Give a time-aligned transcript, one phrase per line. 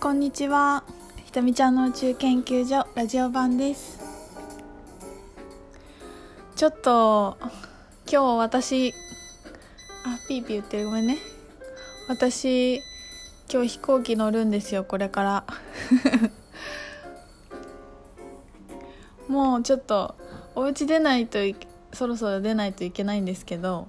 [0.00, 0.84] こんにちは。
[1.24, 3.98] ひとみちゃんの宇宙研究所ラジオ版です。
[6.56, 7.38] ちょっと
[8.06, 8.94] 今日私
[10.04, 10.84] あピーピー言ってる。
[10.84, 11.33] ごめんね。
[12.06, 12.82] 私
[13.50, 15.44] 今日飛行機乗るんですよこれから。
[19.28, 20.14] もうちょっと
[20.54, 21.38] お家出ないと
[21.92, 23.88] そろそろ出ないといけないんですけど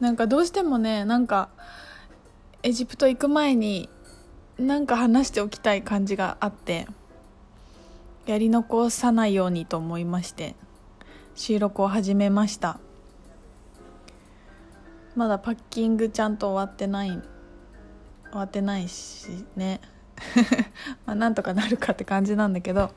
[0.00, 1.48] なんかどうしてもねなんか
[2.64, 3.88] エジプト行く前に
[4.58, 6.88] なんか話しておきたい感じがあって
[8.26, 10.56] やり残さないようにと思いまして
[11.36, 12.80] 収録を始めました。
[15.14, 17.22] まだパッキングちゃんと終わってない
[18.34, 19.80] 終わってないしね。
[21.06, 22.90] まあなんとかなるかって感じなんだけど。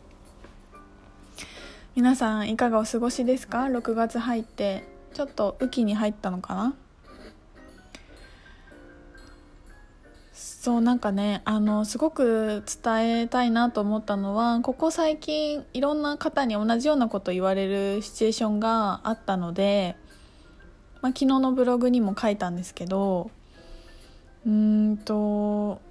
[1.96, 4.88] 皆さんいかがお過ごしですか？6月入って。
[5.14, 6.74] ちょっと雨季に入ったのかな？
[10.34, 19.96] そうなんかねあのすごく伝えたいなと思ったのはここ最近いろんな方に同じようなこと言われるシチュエーションがあったので、
[21.02, 23.30] まあ、昨日のブログにも書いたんですけど
[24.48, 25.82] うんと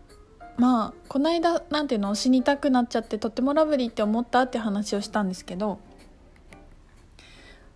[0.57, 5.79] まあこの間なんていうの死にたくなっちゃってとってもラブリーって思ったって話をしたんですけど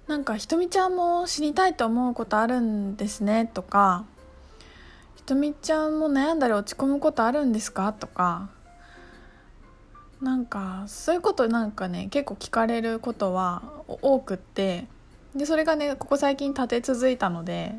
[0.09, 4.07] なんかひとみちゃんも死にたいと思うことあるんですねとか
[5.17, 8.49] ひとみちゃんも悩んだり落ち込むことあるんですかとか
[10.23, 14.87] なんかそういうことなんかね結構聞かれることは多くって
[15.37, 17.75] でそれがねここ最近立て続いたので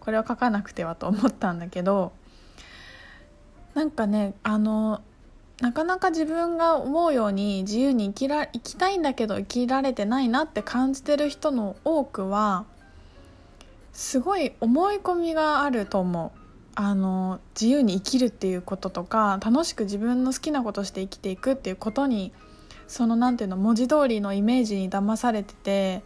[0.00, 2.12] これは書かなくてはと思ったんだけど
[3.74, 5.00] なんかねあの
[5.60, 12.64] なかなか自分が思うように自由に生きら生きたいんだけど生きられてないなって感じてる人の多くは
[13.92, 16.38] すごい思い込みがあると思う
[16.74, 22.32] あの自由に生きるっていうこととか楽しく自分の好きなことして生きていくっていうことに
[22.86, 26.02] その何ていうの文字通りのイメージに騙されてて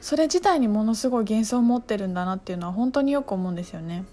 [0.00, 4.04] それ自体にものすごい幻想を持ってるんだなっていうのは本当によく思うんですよね。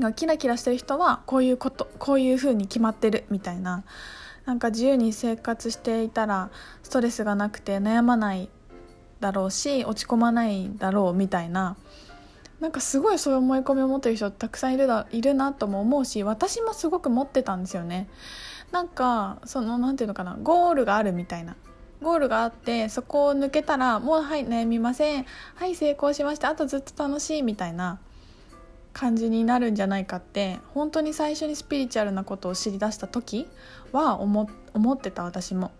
[0.00, 3.84] がキラキラしてる人はこういうことこういう風に決まってるみたいな。
[4.44, 6.50] なんか自由に生活していたら
[6.82, 8.48] ストレスがなくて悩まない
[9.20, 11.76] だろうし落ち込まないだろうみたいな。
[12.60, 18.08] なんかすごいそういう思い込みを持ってる人たくさんいるだいるなとも思うし私もすごく持ってたんですよね。
[18.70, 21.56] なんかその何て言うのかなゴールがあるみたいな。
[22.00, 25.26] ゴールがあってそこを抜けたらもうはい悩みません。
[25.54, 26.48] はい成功しました。
[26.48, 27.98] あとずっと楽しいみたいな。
[28.92, 33.48] 感じになるんじゃないかって本当に最初にスピリチュアルなことを知り出した時
[33.92, 34.48] は思
[34.92, 35.72] ってた私も。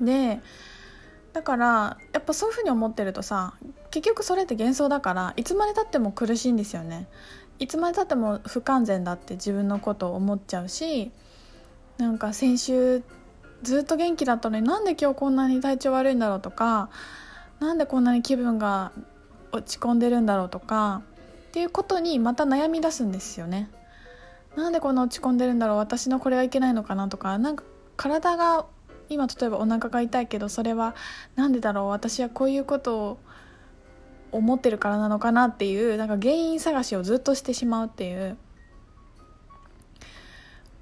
[0.00, 0.40] で
[1.32, 3.54] だからやっぱそういうふうに思ってるとさ
[3.90, 7.08] 結局それって幻想だからいつまでたっても苦しいんですよね
[7.58, 11.10] いつまでたっても不完全だって自分のことを思っちゃうし
[11.98, 13.02] なんか先週
[13.62, 16.90] ずっと元気だったのになんで今日こんなに体調悪いんだろうとか
[17.60, 18.92] なんでこんなに気分が
[19.50, 21.02] 落ち込んでるんだろうとか
[21.48, 23.70] っていうことにまた悩み出すんですよね。
[24.56, 25.76] なんでこんな落ち込んでるんだろう。
[25.78, 27.38] 私のこれはいけないのかなとか。
[27.38, 27.64] なんか
[27.96, 28.66] 体が
[29.08, 30.94] 今例えばお腹が痛いけどそれは
[31.36, 31.88] 何でだろう。
[31.88, 33.18] 私はこういうことを
[34.30, 38.36] 思ってるからなのかなっていうなんか原因探しをずっとしてしまうっていう。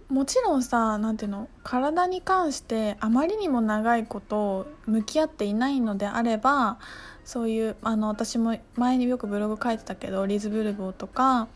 [0.08, 1.48] もちろんさ何ていうの？
[1.64, 6.78] 体に関してあまりにも長いこと向き合っていないのであれば
[7.26, 11.48] そういうあの私も前によくブログ書いてたけどリズブルボーとか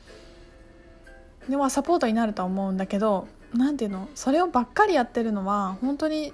[1.48, 6.32] ではサポートになるとは思うんだけど何ていうのそれをばっかりやってるのは本当に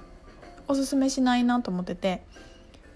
[0.69, 2.23] おすすめしないなと思ってて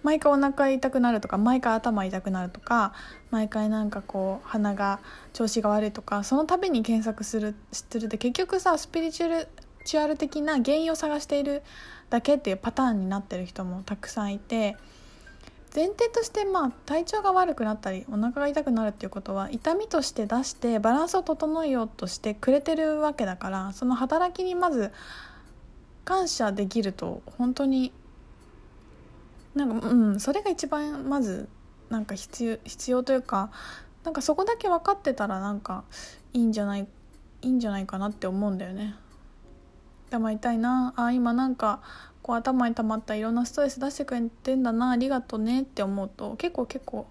[0.03, 2.95] 毎回お腹痛くなるとか毎回頭痛くなるとか
[3.31, 5.01] 毎回なんかこう鼻が
[5.35, 9.49] 調子が悪いとかその度に検索する知ってるって結局さスピリチュル
[9.85, 11.63] チュアル的な原因を探している
[12.09, 14.79] だけっていうパターンになってる人もたくさんいて
[15.75, 24.93] 前提としてまあ体調が悪くなったりお腹が痛くなるっていうことは痛みとして出してバランスを整えようとしてくれてるわけだからその働きにまず
[26.05, 27.93] 感謝できると本当に
[29.55, 31.49] なんかうんそれが一番まず
[31.89, 33.51] なんか必要必要というか
[34.05, 35.85] なんかそこだけ分かってたらなんか
[36.33, 36.87] いいんじゃない
[37.43, 38.95] いいんじゃないかなって思うんだよね。
[40.11, 41.81] 頭痛いなあ今なんか
[42.23, 47.07] こう頭に溜まったいろんなストレス出してくれてんだなありがとねって思うと結構結構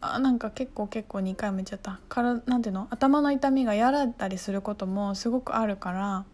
[0.00, 2.00] あなんか結構結構2回も言っちゃった。
[2.08, 2.88] からなんていうの？
[2.90, 6.24] 頭の痛みがやられたりすることもすごくあるから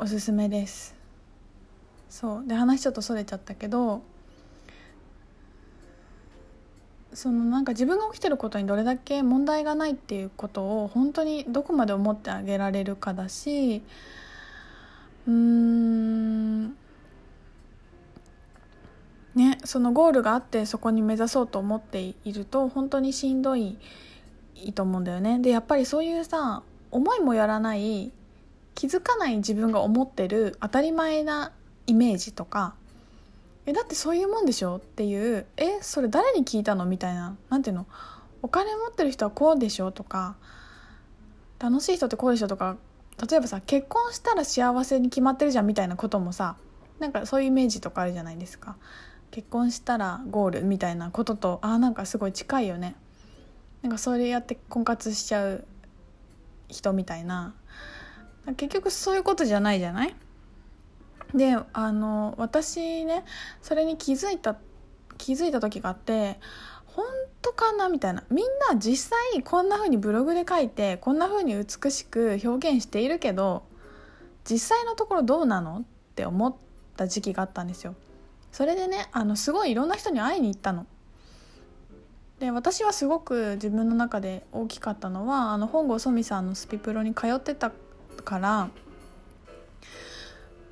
[0.00, 0.96] おすすめです。
[2.10, 2.44] そう。
[2.46, 4.02] で話ちょっとそれちゃったけど
[7.12, 13.82] そのなんか自分が起きてることにどれだけ問題がないっていうことを本当にどこまで思ってあげられるかだし
[15.26, 16.76] うーん。
[19.34, 23.78] ねそのゴールがあってそこに目指そうと思っていると本当にしんどい
[24.54, 25.38] いいと思うんだよね。
[25.40, 28.12] でやっぱりそういうさ思いもやらない
[28.74, 31.52] 気づかない自分が思ってる当たり前な
[31.86, 32.74] イメージとか。
[33.66, 37.36] えだってそういうもんでしょっていうえそれ誰に聞いたのみたいな。
[37.50, 37.86] 何ていうの？
[38.42, 40.36] お金持ってる人はこうでしょとか
[41.58, 42.76] 楽しい人ってこうでしょとか
[43.28, 46.56] 例えばさ結婚したら幸せに決まってるじゃんみたいなこともさ
[46.98, 48.76] なんかそういうイメージとかあるじゃないですか。
[49.30, 52.94] 結婚したらゴールみたいなこととあなんかすごい近いよね。
[53.82, 55.64] なんかそれやって婚活しちゃう
[56.68, 57.54] 人みたいな。
[58.56, 60.14] 結局そういうことじゃないじゃない？
[61.34, 63.24] であの私ね
[63.60, 64.56] それに気づいた
[65.18, 66.38] 気づいた時があって
[66.86, 67.04] 本
[67.35, 68.22] 当かなみたいな。
[68.30, 73.64] みんな実際こんな風にブログで書いてこんな風に美しく表現しているけど
[74.48, 75.78] 実際のところどうなの？
[75.78, 75.82] っ
[76.14, 76.54] て思っ
[76.96, 77.94] た時期があったんですよ。
[78.52, 80.86] それでねあのすごいいろんな人に会いに行ったの。
[82.38, 87.72] で私はすごく自分の中で大きかったのはあの本郷ソミさんのスピプロに通ってた
[88.24, 88.68] から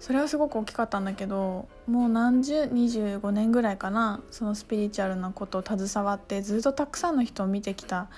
[0.05, 8.09] それはすごく大きかったんだけどもう何十25年ぐらいかなそのスピリチュアルなことを携わってずっとたくさんの人を見てきた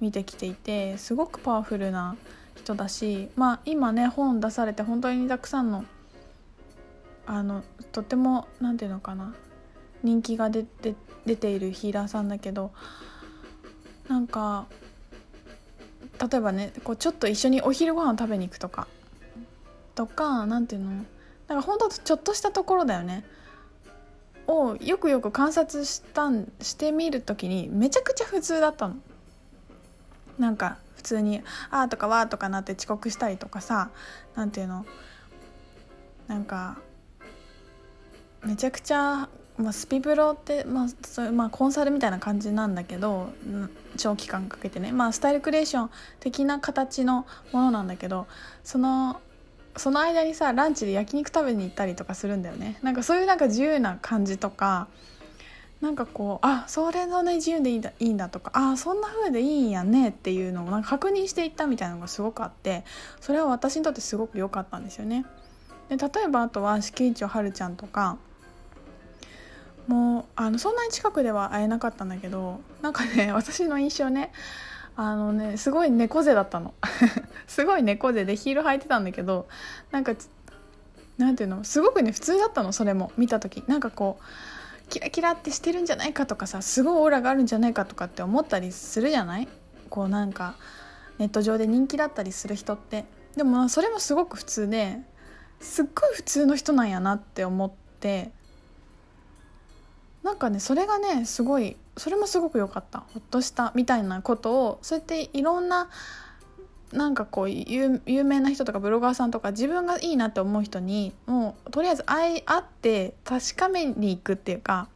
[0.00, 2.14] 見てきていてすごくパワフルな
[2.54, 5.84] 人だしまあ今ね本出されて本当にたくさんの
[7.26, 9.34] あのとても何て言うのかな
[10.04, 10.94] 人気が出て
[11.26, 12.70] 出ているヒーラーさんだけど
[14.06, 14.66] なんか
[16.20, 18.86] 例えばねこうちょっと一緒にお昼ご飯食べに行くとか
[19.96, 21.04] とか何て言うの
[21.52, 23.24] なんか本当ちょっとしたところだよね。
[24.46, 28.96] をよくよく観察したんしてみる時にめちゃくちゃ普通だったの。
[30.38, 33.90] なんか普通に「あ」とか「わ」とかなって遅刻したりとかさ
[34.34, 34.86] 何ていうの？
[36.26, 36.78] なんか
[38.42, 39.28] めちゃくちゃ、
[39.58, 43.32] まあ、スピブロって、まあそまあ、コンサルみたいな感じなんだけど
[43.96, 48.26] 長期間かけてね、まあ、スタイルクリエーション的な形のものなんだけど
[48.64, 49.20] その
[49.76, 54.88] その間にさランチで焼肉食べに行ったりとかするんだよねなんかそういうなんか自由な感じとか
[55.80, 62.84] なんかこうあそれのね自由でいいんだいいんだとかあそんな風でいいんやねっていうのをなんか確認していったみたいなのがすごくあって
[63.20, 65.26] それは私にとってすごく良かったんですよね。
[65.88, 68.16] で例えばあとは敷地はるちゃんとか
[69.88, 74.32] もうあのそんなに近くでは会えなかったんだけどなんかね私の印象ね
[74.94, 76.74] あのねすごい猫背だったの
[77.52, 79.46] すごい猫背でヒール履いてたんだけど
[79.90, 80.14] なんか
[81.18, 81.62] なんていうの？
[81.64, 83.12] すごくね普通だったのそれも。
[83.18, 83.62] 見た時。
[83.66, 89.48] なんかこうキラキラってしてるんじゃないかとかさすごいオーラがあるんじゃないかとかって思ったりするじゃない？
[89.90, 90.54] こうなんか
[91.18, 93.04] ネット上で人気だったりする人って。
[93.36, 95.00] でもそれもすごく普通で
[95.60, 97.70] すっごい普通の人なんやなって思っ
[98.00, 98.30] て。
[100.22, 103.00] なんかねそれがねすごいそれもすごく良かった。
[103.00, 105.90] ほっとしたみたいなことをそうやっていろんな
[106.92, 114.88] なんかこう有名な人とかブロガーさんとか自分がいいなって思う人にもうとりあえず会い会って確かめに行くっていうか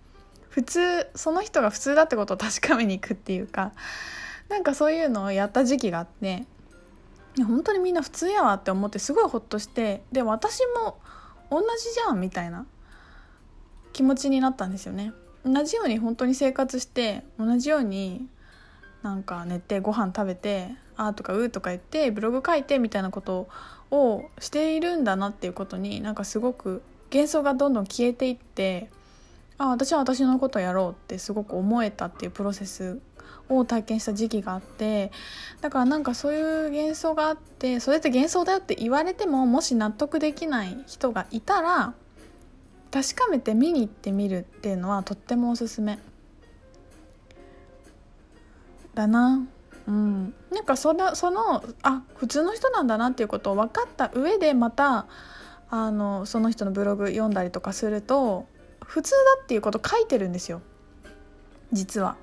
[0.50, 3.73] 普通その人が普通だってことを確かめに行くっていうか
[4.49, 6.44] なんかそういうのをやった時期があって
[7.38, 10.99] 本当にみんな普通やわって思ってすごいホッとしてで私も
[11.50, 12.66] 同じじゃんみたいな
[13.92, 15.12] 気持ちになったんですよね。
[15.44, 18.26] 同じように本当に生活して同じように
[19.06, 23.46] なんか寝てご飯食べて「あ」とか「う」とか言ってブログ書いてみたいなこと
[23.92, 26.82] をしているんだなっていうことになんかすごく
[27.12, 28.90] 幻想がどんどん消えていって
[29.58, 33.00] あ私は私のことやろうってすごく思えたっていうプロセス
[33.48, 35.12] を体験した時期があって
[35.60, 41.94] だからなんかそういう幻想があってそれって幻想だよって言われてももし納得できない人がいたら
[42.90, 46.00] 確かめて見に行ってみるっていうのはとってもおすすめ。
[48.96, 49.46] だな。
[49.86, 50.34] うん。
[50.50, 55.06] なんかそのそのあ普通の人なんだなっていうことを分かった上でまた
[55.70, 58.46] あのその人のブログ読んだりとかすると
[58.84, 60.60] 普通だっていうこと書いてるんですよ。
[61.72, 62.16] 実は。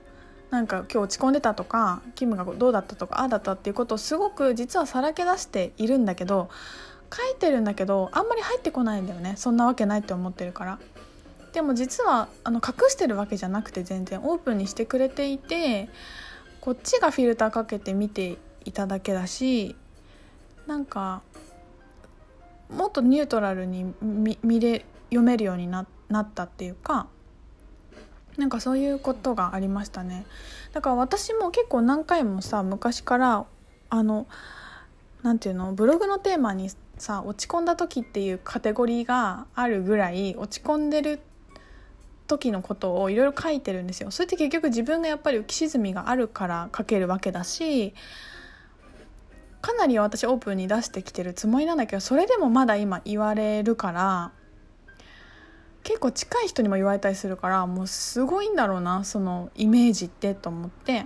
[0.49, 6.47] なんか今日落ち込んでたとかキムがどうだったとかああだったっていうことをすごく実はさらけ出しているんだけど
[7.11, 9.33] 書いてるんだけどあんまり入ってこないんだよね。
[9.35, 10.79] そんなわけないって思ってるから。
[11.53, 15.89] でも実はあの隠してるわけじゃなくて全然オープンにしてくれていて
[16.63, 19.75] こっちがフィルターかけて見ていただけだし
[20.65, 21.21] なんか
[22.69, 27.07] もっとニュートラルに見見れ読めるようにななったっていうか
[28.37, 30.25] なんかそういうことがありましたね。
[30.71, 33.45] だから私も結構何回もさ昔から
[33.89, 34.25] あの
[35.21, 41.19] なんていうのブログのテーマにさ落ち込んだ時っていうカテゴリーがあるぐらい落ち込んでる
[42.27, 44.11] 時のことをいろいろ書いてるんですよ。
[44.11, 47.93] それって結局自分がやっぱり浮き沈みがあるから書けるわけだし
[49.61, 54.31] かなり私オープンに出してきてるつもりなんだけどそれでもまだ今言われるから
[55.83, 61.05] 結構近い人にも言われたりするからもうすごいんだろうなそのイメージってと思って。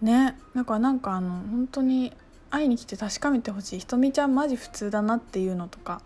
[0.00, 2.14] ねだからなんかあの本当に
[2.48, 3.80] 会いに来て確かめてほしい。
[3.80, 6.00] ひとみちゃんマジ普通だなっていうのとか。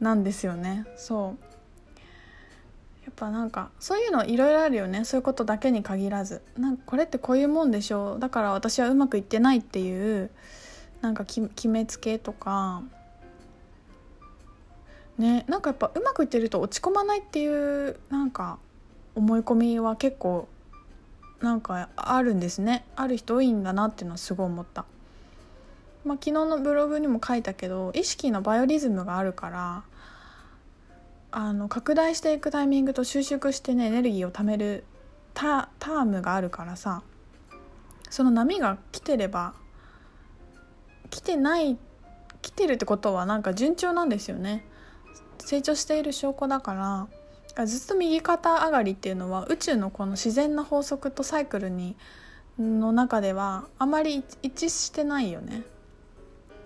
[0.00, 0.86] なんですよね。
[0.96, 1.44] そう。
[3.04, 5.04] やっぱなんかそういうのいろいろあるよね。
[5.04, 6.42] そういうことだけに限らず。
[6.56, 8.20] なんかこれってこういうもんでしょう。
[8.20, 10.30] だから私はうまくいってないっていう
[11.00, 12.82] なんか決めつけとか。
[15.16, 15.44] ね。
[15.48, 18.58] なんかやっぱうまくいってると落ち込まないっていうなんか
[19.14, 20.46] 思い込みは結構
[21.40, 22.84] なんかあるんですね。
[22.94, 24.84] ある人多いんだなっていうのはすごい思った。
[26.04, 29.82] まあ、昨日のブログにも書いたけど意識のバイオリズムがあるから
[31.30, 34.84] あの拡大していくタイミングと収縮してねエネルギーを貯める
[35.34, 37.02] タタームがあるからさ
[38.10, 39.54] その波が来てれば
[41.10, 41.76] 来てない
[42.40, 44.64] 来てるってことはなんか順調なんですよね。
[45.38, 46.74] 成長している証拠だか
[47.56, 51.96] らずっと右肩上がりっていうのは宇宙のこの自然な法則とサイクルに
[52.58, 55.62] の中ではあまり一致してないよね。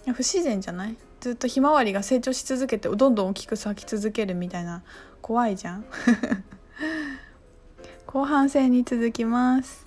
[0.06, 0.96] 不自然じゃない？
[1.20, 4.82] ずっとひまわりが成長し続けてどんどん大きく咲き続けるみたいな。
[5.20, 5.84] 怖いじゃん。
[8.06, 9.86] 後半戦に続きます